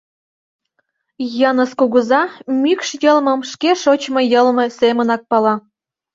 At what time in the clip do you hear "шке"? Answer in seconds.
3.51-3.71